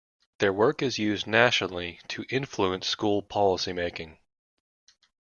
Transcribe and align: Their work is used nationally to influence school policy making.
Their 0.39 0.51
work 0.51 0.81
is 0.81 0.97
used 0.97 1.27
nationally 1.27 1.99
to 2.07 2.25
influence 2.27 2.87
school 2.87 3.21
policy 3.21 3.71
making. 3.71 4.17